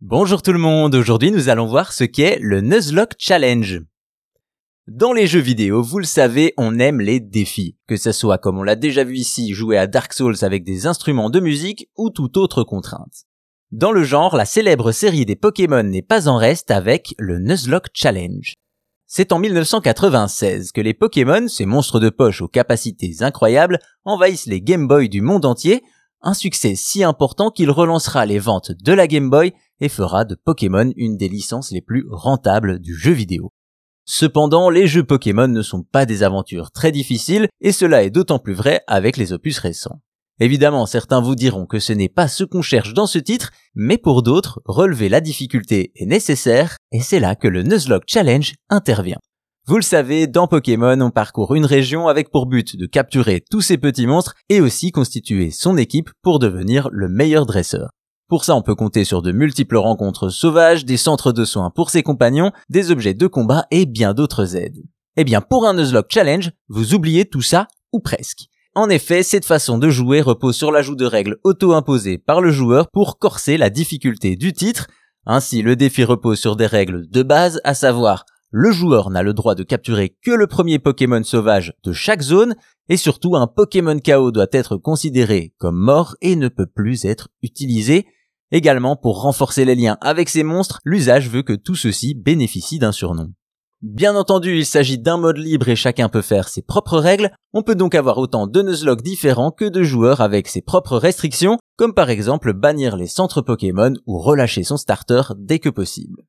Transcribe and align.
Bonjour 0.00 0.42
tout 0.42 0.52
le 0.52 0.60
monde, 0.60 0.94
aujourd'hui 0.94 1.32
nous 1.32 1.48
allons 1.48 1.66
voir 1.66 1.92
ce 1.92 2.04
qu'est 2.04 2.38
le 2.40 2.60
Nuzlocke 2.60 3.16
Challenge. 3.18 3.80
Dans 4.86 5.12
les 5.12 5.26
jeux 5.26 5.40
vidéo, 5.40 5.82
vous 5.82 5.98
le 5.98 6.04
savez, 6.04 6.54
on 6.56 6.78
aime 6.78 7.00
les 7.00 7.18
défis, 7.18 7.76
que 7.88 7.96
ce 7.96 8.12
soit 8.12 8.38
comme 8.38 8.58
on 8.58 8.62
l'a 8.62 8.76
déjà 8.76 9.02
vu 9.02 9.16
ici, 9.16 9.54
jouer 9.54 9.76
à 9.76 9.88
Dark 9.88 10.12
Souls 10.12 10.36
avec 10.42 10.62
des 10.62 10.86
instruments 10.86 11.30
de 11.30 11.40
musique 11.40 11.90
ou 11.96 12.10
toute 12.10 12.36
autre 12.36 12.62
contrainte. 12.62 13.24
Dans 13.72 13.90
le 13.90 14.04
genre, 14.04 14.36
la 14.36 14.44
célèbre 14.44 14.92
série 14.92 15.26
des 15.26 15.34
Pokémon 15.34 15.82
n'est 15.82 16.00
pas 16.00 16.28
en 16.28 16.36
reste 16.36 16.70
avec 16.70 17.16
le 17.18 17.40
Nuzlocke 17.40 17.90
Challenge. 17.92 18.54
C'est 19.08 19.32
en 19.32 19.40
1996 19.40 20.70
que 20.70 20.80
les 20.80 20.94
Pokémon, 20.94 21.48
ces 21.48 21.66
monstres 21.66 21.98
de 21.98 22.10
poche 22.10 22.40
aux 22.40 22.46
capacités 22.46 23.16
incroyables, 23.22 23.80
envahissent 24.04 24.46
les 24.46 24.60
Game 24.60 24.86
Boy 24.86 25.08
du 25.08 25.22
monde 25.22 25.44
entier, 25.44 25.82
un 26.22 26.34
succès 26.34 26.74
si 26.76 27.02
important 27.02 27.50
qu'il 27.50 27.70
relancera 27.70 28.26
les 28.26 28.38
ventes 28.38 28.70
de 28.80 28.92
la 28.92 29.08
Game 29.08 29.28
Boy 29.28 29.54
et 29.80 29.88
fera 29.88 30.24
de 30.24 30.34
Pokémon 30.34 30.92
une 30.96 31.16
des 31.16 31.28
licences 31.28 31.70
les 31.70 31.80
plus 31.80 32.06
rentables 32.10 32.78
du 32.78 32.94
jeu 32.94 33.12
vidéo. 33.12 33.50
Cependant, 34.04 34.70
les 34.70 34.86
jeux 34.86 35.04
Pokémon 35.04 35.48
ne 35.48 35.62
sont 35.62 35.82
pas 35.82 36.06
des 36.06 36.22
aventures 36.22 36.70
très 36.70 36.92
difficiles, 36.92 37.48
et 37.60 37.72
cela 37.72 38.02
est 38.02 38.10
d'autant 38.10 38.38
plus 38.38 38.54
vrai 38.54 38.80
avec 38.86 39.16
les 39.16 39.34
opus 39.34 39.58
récents. 39.58 40.00
Évidemment, 40.40 40.86
certains 40.86 41.20
vous 41.20 41.34
diront 41.34 41.66
que 41.66 41.80
ce 41.80 41.92
n'est 41.92 42.08
pas 42.08 42.28
ce 42.28 42.44
qu'on 42.44 42.62
cherche 42.62 42.94
dans 42.94 43.06
ce 43.06 43.18
titre, 43.18 43.50
mais 43.74 43.98
pour 43.98 44.22
d'autres, 44.22 44.62
relever 44.64 45.08
la 45.08 45.20
difficulté 45.20 45.92
est 45.96 46.06
nécessaire, 46.06 46.76
et 46.92 47.00
c'est 47.00 47.20
là 47.20 47.34
que 47.34 47.48
le 47.48 47.62
Nuzlocke 47.62 48.04
Challenge 48.06 48.54
intervient. 48.70 49.18
Vous 49.66 49.76
le 49.76 49.82
savez, 49.82 50.26
dans 50.26 50.46
Pokémon, 50.46 50.98
on 51.02 51.10
parcourt 51.10 51.54
une 51.54 51.66
région 51.66 52.08
avec 52.08 52.30
pour 52.30 52.46
but 52.46 52.76
de 52.76 52.86
capturer 52.86 53.42
tous 53.50 53.60
ces 53.60 53.76
petits 53.76 54.06
monstres 54.06 54.34
et 54.48 54.62
aussi 54.62 54.92
constituer 54.92 55.50
son 55.50 55.76
équipe 55.76 56.08
pour 56.22 56.38
devenir 56.38 56.88
le 56.92 57.08
meilleur 57.08 57.44
dresseur. 57.44 57.90
Pour 58.28 58.44
ça, 58.44 58.54
on 58.54 58.62
peut 58.62 58.74
compter 58.74 59.04
sur 59.04 59.22
de 59.22 59.32
multiples 59.32 59.78
rencontres 59.78 60.28
sauvages, 60.28 60.84
des 60.84 60.98
centres 60.98 61.32
de 61.32 61.46
soins 61.46 61.70
pour 61.70 61.88
ses 61.88 62.02
compagnons, 62.02 62.52
des 62.68 62.90
objets 62.90 63.14
de 63.14 63.26
combat 63.26 63.64
et 63.70 63.86
bien 63.86 64.12
d'autres 64.12 64.54
aides. 64.54 64.82
Eh 65.16 65.24
bien, 65.24 65.40
pour 65.40 65.66
un 65.66 65.72
Nuzlocke 65.72 66.12
Challenge, 66.12 66.50
vous 66.68 66.94
oubliez 66.94 67.24
tout 67.24 67.40
ça, 67.40 67.68
ou 67.92 68.00
presque. 68.00 68.48
En 68.74 68.90
effet, 68.90 69.22
cette 69.22 69.46
façon 69.46 69.78
de 69.78 69.88
jouer 69.88 70.20
repose 70.20 70.56
sur 70.56 70.70
l'ajout 70.70 70.94
de 70.94 71.06
règles 71.06 71.38
auto-imposées 71.42 72.18
par 72.18 72.42
le 72.42 72.50
joueur 72.50 72.88
pour 72.92 73.18
corser 73.18 73.56
la 73.56 73.70
difficulté 73.70 74.36
du 74.36 74.52
titre. 74.52 74.88
Ainsi, 75.24 75.62
le 75.62 75.74
défi 75.74 76.04
repose 76.04 76.38
sur 76.38 76.54
des 76.54 76.66
règles 76.66 77.08
de 77.08 77.22
base, 77.22 77.62
à 77.64 77.72
savoir 77.72 78.26
le 78.50 78.70
joueur 78.70 79.10
n'a 79.10 79.22
le 79.22 79.34
droit 79.34 79.54
de 79.54 79.62
capturer 79.62 80.16
que 80.22 80.30
le 80.30 80.46
premier 80.46 80.78
Pokémon 80.78 81.22
sauvage 81.22 81.74
de 81.82 81.92
chaque 81.92 82.22
zone, 82.22 82.56
et 82.88 82.96
surtout 82.96 83.36
un 83.36 83.46
Pokémon 83.46 83.98
KO 83.98 84.30
doit 84.30 84.46
être 84.52 84.76
considéré 84.76 85.54
comme 85.58 85.76
mort 85.76 86.14
et 86.20 86.36
ne 86.36 86.48
peut 86.48 86.66
plus 86.66 87.04
être 87.04 87.28
utilisé. 87.42 88.06
Également, 88.50 88.96
pour 88.96 89.22
renforcer 89.22 89.64
les 89.64 89.74
liens 89.74 89.98
avec 90.00 90.28
ces 90.28 90.42
monstres, 90.42 90.80
l'usage 90.84 91.28
veut 91.28 91.42
que 91.42 91.52
tout 91.52 91.74
ceci 91.74 92.14
bénéficie 92.14 92.78
d'un 92.78 92.92
surnom. 92.92 93.32
Bien 93.80 94.16
entendu, 94.16 94.56
il 94.56 94.66
s'agit 94.66 94.98
d'un 94.98 95.18
mode 95.18 95.36
libre 95.36 95.68
et 95.68 95.76
chacun 95.76 96.08
peut 96.08 96.22
faire 96.22 96.48
ses 96.48 96.62
propres 96.62 96.98
règles. 96.98 97.30
On 97.52 97.62
peut 97.62 97.76
donc 97.76 97.94
avoir 97.94 98.18
autant 98.18 98.48
de 98.48 98.60
Nuzlocke 98.60 99.02
différents 99.02 99.52
que 99.52 99.66
de 99.66 99.84
joueurs 99.84 100.20
avec 100.20 100.48
ses 100.48 100.62
propres 100.62 100.96
restrictions, 100.96 101.58
comme 101.76 101.94
par 101.94 102.10
exemple 102.10 102.52
bannir 102.54 102.96
les 102.96 103.06
centres 103.06 103.40
Pokémon 103.40 103.92
ou 104.04 104.18
relâcher 104.18 104.64
son 104.64 104.76
starter 104.76 105.22
dès 105.36 105.60
que 105.60 105.68
possible. 105.68 106.24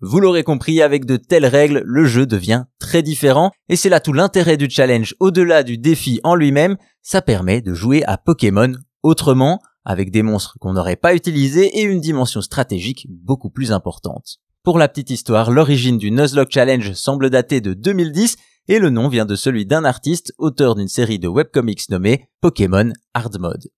Vous 0.00 0.18
l'aurez 0.18 0.42
compris, 0.42 0.82
avec 0.82 1.04
de 1.04 1.16
telles 1.16 1.46
règles, 1.46 1.82
le 1.84 2.04
jeu 2.04 2.26
devient 2.26 2.64
très 2.80 3.02
différent, 3.02 3.52
et 3.68 3.76
c'est 3.76 3.88
là 3.88 4.00
tout 4.00 4.12
l'intérêt 4.12 4.56
du 4.56 4.70
challenge 4.70 5.14
au-delà 5.20 5.62
du 5.62 5.78
défi 5.78 6.20
en 6.24 6.34
lui-même, 6.34 6.76
ça 7.02 7.22
permet 7.22 7.60
de 7.60 7.74
jouer 7.74 8.04
à 8.04 8.16
Pokémon 8.16 8.72
autrement, 9.02 9.60
avec 9.88 10.10
des 10.10 10.22
monstres 10.22 10.58
qu'on 10.60 10.74
n'aurait 10.74 10.96
pas 10.96 11.14
utilisés 11.14 11.78
et 11.78 11.82
une 11.82 12.00
dimension 12.00 12.42
stratégique 12.42 13.06
beaucoup 13.08 13.48
plus 13.48 13.72
importante. 13.72 14.36
Pour 14.62 14.78
la 14.78 14.86
petite 14.86 15.08
histoire, 15.08 15.50
l'origine 15.50 15.96
du 15.96 16.10
Nuzlocke 16.10 16.52
Challenge 16.52 16.92
semble 16.92 17.30
dater 17.30 17.62
de 17.62 17.72
2010 17.72 18.36
et 18.68 18.78
le 18.78 18.90
nom 18.90 19.08
vient 19.08 19.24
de 19.24 19.34
celui 19.34 19.64
d'un 19.64 19.86
artiste, 19.86 20.34
auteur 20.36 20.74
d'une 20.74 20.88
série 20.88 21.18
de 21.18 21.26
webcomics 21.26 21.88
nommée 21.88 22.28
Pokémon 22.42 22.92
Hard 23.14 23.40
Mode. 23.40 23.70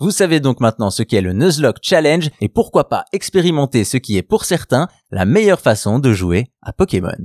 Vous 0.00 0.10
savez 0.10 0.40
donc 0.40 0.60
maintenant 0.60 0.90
ce 0.90 1.02
qu'est 1.02 1.20
le 1.20 1.34
Nuzlocke 1.34 1.80
Challenge 1.82 2.30
et 2.40 2.48
pourquoi 2.48 2.88
pas 2.88 3.04
expérimenter 3.12 3.84
ce 3.84 3.98
qui 3.98 4.16
est 4.16 4.22
pour 4.22 4.46
certains 4.46 4.88
la 5.10 5.26
meilleure 5.26 5.60
façon 5.60 5.98
de 5.98 6.12
jouer 6.14 6.46
à 6.62 6.72
Pokémon. 6.72 7.18